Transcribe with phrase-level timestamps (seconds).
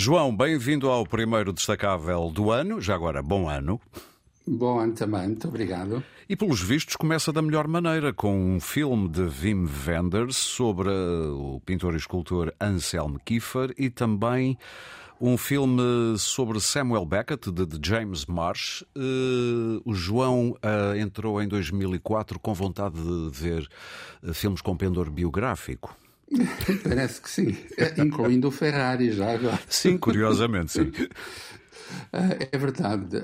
[0.00, 2.80] João, bem-vindo ao primeiro destacável do ano.
[2.80, 3.80] Já agora, bom ano.
[4.46, 6.04] Bom ano também, muito obrigado.
[6.28, 11.60] E pelos vistos começa da melhor maneira com um filme de Wim Wenders sobre o
[11.66, 14.56] pintor e escultor Anselm Kiefer e também
[15.20, 15.82] um filme
[16.16, 18.82] sobre Samuel Beckett, de, James Marsh.
[18.96, 23.68] Uh, o João uh, entrou em 2004 com vontade de ver
[24.22, 25.92] uh, filmes com pendor biográfico.
[26.82, 27.56] Parece que sim,
[27.98, 29.60] incluindo o Ferrari já agora.
[29.68, 30.92] Sim, curiosamente, sim.
[32.52, 33.16] É verdade.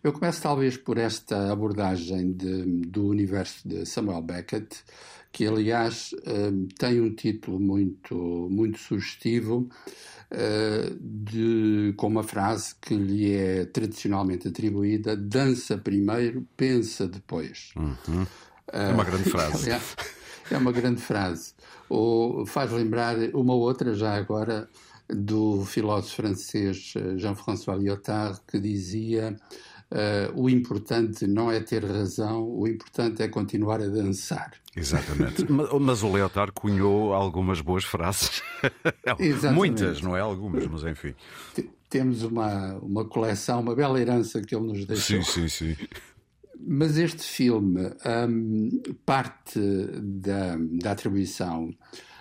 [0.00, 4.76] Eu começo talvez por esta abordagem de, do universo de Samuel Beckett,
[5.32, 6.14] que aliás
[6.78, 8.14] tem um título muito,
[8.48, 9.68] muito sugestivo
[10.30, 17.70] uh, de, com uma frase que lhe é tradicionalmente atribuída: dança primeiro, pensa depois.
[17.76, 18.26] Uhum.
[18.72, 19.70] É uma grande frase.
[20.50, 21.54] É, uma grande frase.
[21.88, 24.68] Ou faz lembrar uma outra, já agora,
[25.08, 29.36] do filósofo francês eh, Jean-François Lyotard, que dizia
[29.92, 34.52] Uh, o importante não é ter razão, o importante é continuar a dançar.
[34.76, 35.44] Exatamente.
[35.50, 38.40] mas o Leotard cunhou algumas boas frases.
[39.52, 40.20] Muitas, não é?
[40.20, 41.12] Algumas, mas enfim.
[41.88, 45.24] Temos uma, uma coleção, uma bela herança que ele nos deixou.
[45.24, 45.76] Sim, sim, sim.
[46.72, 47.80] Mas este filme
[48.28, 48.70] um,
[49.04, 49.58] parte
[50.00, 51.74] da, da atribuição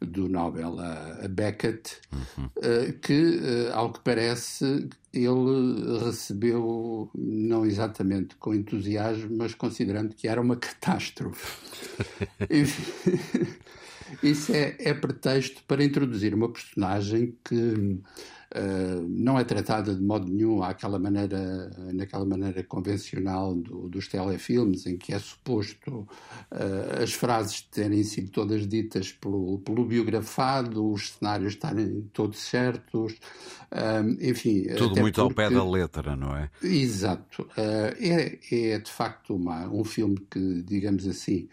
[0.00, 2.46] do Nobel a, Beckett, uhum.
[2.46, 10.26] uh, que, uh, ao que parece, ele recebeu, não exatamente com entusiasmo, mas considerando que
[10.26, 11.58] era uma catástrofe.
[14.22, 18.00] Isso é, é pretexto para introduzir uma personagem que
[18.52, 24.86] Uh, não é tratada de modo nenhum àquela maneira, naquela maneira convencional do, dos telefilmes,
[24.86, 26.00] em que é suposto
[26.50, 33.12] uh, as frases terem sido todas ditas pelo, pelo biografado, os cenários estarem todos certos,
[33.70, 34.64] uh, enfim.
[34.76, 35.42] Tudo muito porque...
[35.42, 36.50] ao pé da letra, não é?
[36.60, 37.48] Exato.
[37.56, 41.48] é, é de facto uma, um filme que, digamos assim,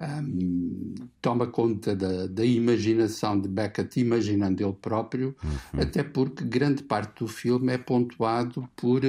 [0.00, 5.80] um, toma conta da, da, imaginação de Beckett, imaginando ele próprio, uhum.
[5.80, 9.02] até porque grande parte do filme é pontuado por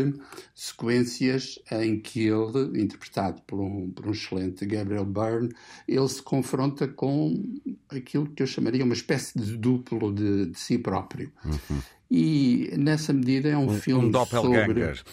[0.53, 5.53] sequências em que ele, interpretado por um, por um excelente Gabriel Byrne,
[5.87, 7.43] ele se confronta com
[7.89, 11.31] aquilo que eu chamaria uma espécie de duplo de, de si próprio.
[11.45, 11.79] Uhum.
[12.09, 14.97] E nessa medida é um, um filme um doppelganger.
[14.97, 15.03] sobre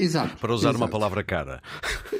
[0.00, 0.36] Exato.
[0.38, 0.82] Para usar exato.
[0.82, 1.60] uma palavra cara.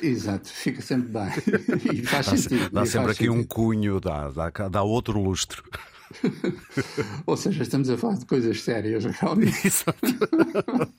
[0.03, 1.95] Exato, fica sempre bem.
[1.95, 2.71] e faz dá, sentido.
[2.71, 3.35] Dá sempre aqui sentido.
[3.41, 5.63] um cunho, dá, dá, dá outro lustro.
[7.26, 9.59] Ou seja, estamos a falar de coisas sérias, realmente.
[9.66, 10.00] Exato.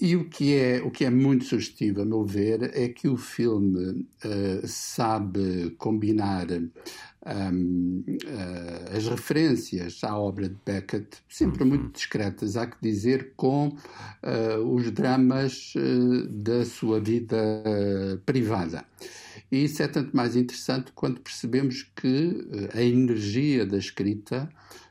[0.00, 3.16] E o que, é, o que é muito sugestivo, a meu ver, é que o
[3.16, 6.46] filme uh, sabe combinar
[7.26, 11.70] um, uh, eh, as referências à obra de Beckett, sempre uhum.
[11.70, 17.36] muito discretas, há que dizer, com uh, os dramas uh, da sua vida
[18.24, 18.84] privada.
[19.50, 24.48] E isso é tanto mais interessante quando percebemos que a energia da escrita,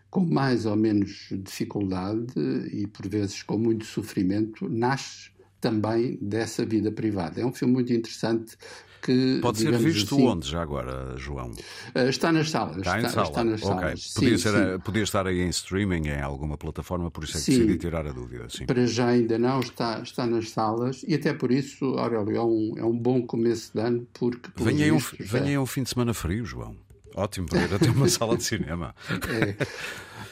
[0.10, 2.34] com mais ou menos dificuldade
[2.72, 7.42] e por vezes com muito sofrimento, nasce também dessa vida privada.
[7.42, 8.58] É um filme muito interessante
[9.02, 9.40] que.
[9.42, 11.52] Pode ser visto assim, onde já agora, João?
[11.96, 12.78] Uh, está nas salas.
[12.78, 13.28] Está, está, sala.
[13.28, 13.76] está nas okay.
[13.76, 14.14] salas.
[14.14, 14.80] Podia, sim, ser, sim.
[14.80, 17.52] podia estar aí em streaming, em alguma plataforma, por isso é que sim.
[17.60, 18.48] decidi tirar a dúvida.
[18.50, 18.66] Sim.
[18.66, 22.74] Para já ainda não, está, está nas salas e até por isso, Aurélio, é um,
[22.78, 24.50] é um bom começo de ano, porque.
[24.56, 26.76] Venha aí um, venha um fim de semana frio, João.
[27.16, 28.94] Ótimo para ir até uma sala de cinema.
[29.10, 29.56] É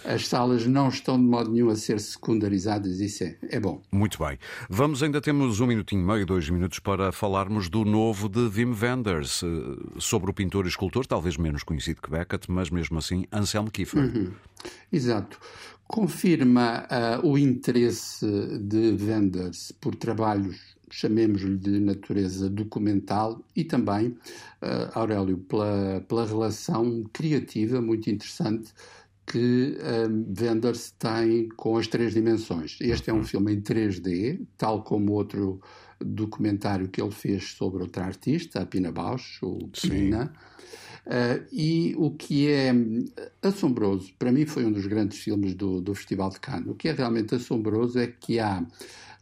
[0.05, 3.81] as salas não estão de modo nenhum a ser secundarizadas, isso é, é bom.
[3.91, 4.37] Muito bem.
[4.69, 8.75] Vamos, ainda temos um minutinho e meio, dois minutos para falarmos do novo de Wim
[8.79, 13.25] Wenders, eh, sobre o pintor e escultor, talvez menos conhecido que Beckett, mas mesmo assim
[13.31, 14.03] Anselm Kiefer.
[14.03, 14.31] Uhum.
[14.91, 15.39] Exato.
[15.87, 16.87] Confirma
[17.21, 18.25] uh, o interesse
[18.59, 24.07] de Wenders por trabalhos chamemos-lhe de natureza documental, e também,
[24.61, 28.71] uh, Aurélio, pela, pela relação criativa muito interessante
[29.35, 32.77] que um, Wenders tem com as três dimensões.
[32.79, 33.23] Este é um uhum.
[33.25, 35.59] filme em 3D, tal como outro
[35.99, 40.31] documentário que ele fez sobre outra artista, a Pina Bausch, o Pina.
[41.05, 42.71] Uh, e o que é
[43.43, 46.87] assombroso, para mim foi um dos grandes filmes do, do Festival de Cannes, o que
[46.87, 48.65] é realmente assombroso é que há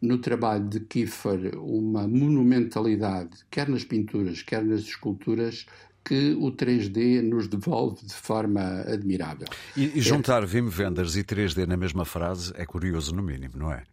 [0.01, 5.65] no trabalho de Kiefer uma monumentalidade, quer nas pinturas, quer nas esculturas,
[6.03, 9.47] que o 3D nos devolve de forma admirável.
[9.75, 10.45] E, e juntar é...
[10.45, 13.83] Wim Wenders e 3D na mesma frase é curioso, no mínimo, não é?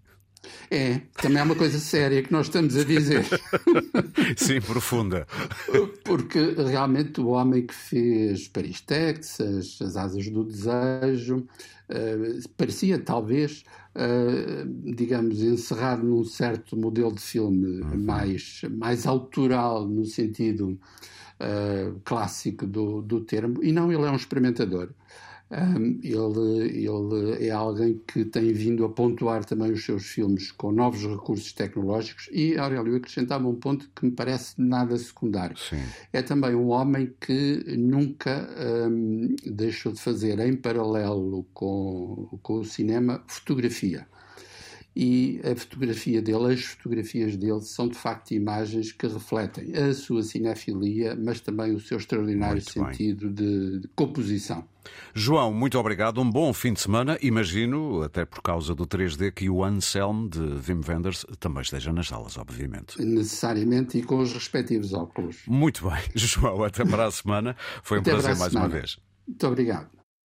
[0.70, 3.26] É, também é uma coisa séria que nós estamos a dizer.
[4.36, 5.26] Sim, profunda.
[6.04, 11.38] Porque realmente o homem que fez Paris, Texas, As Asas do Desejo,
[11.90, 13.64] uh, parecia talvez,
[13.94, 17.98] uh, digamos, encerrado num certo modelo de filme uhum.
[17.98, 20.78] mais, mais autoral, no sentido
[21.40, 24.90] uh, clássico do, do termo, e não, ele é um experimentador.
[25.50, 30.70] Um, ele, ele é alguém que tem vindo a pontuar também os seus filmes com
[30.70, 35.58] novos recursos tecnológicos e Aurélio acrescentava um ponto que me parece nada secundário.
[35.58, 35.82] Sim.
[36.12, 38.48] É também um homem que nunca
[38.88, 44.06] um, deixou de fazer em paralelo com, com o cinema fotografia
[44.94, 50.22] e a fotografia dele, as fotografias dele são de facto imagens que refletem a sua
[50.22, 54.64] cinefilia, mas também o seu extraordinário muito sentido de, de, composição.
[55.14, 56.20] João, muito obrigado.
[56.20, 57.18] Um bom fim de semana.
[57.22, 62.08] Imagino, até por causa do 3D, que o Anselm de Wim Wenders também esteja nas
[62.08, 63.00] salas, obviamente.
[63.00, 65.42] Necessariamente e com os respectivos óculos.
[65.46, 66.02] Muito bem.
[66.14, 67.54] João, até para a semana.
[67.82, 68.98] Foi um até prazer mais uma vez.
[69.26, 69.99] Muito obrigado.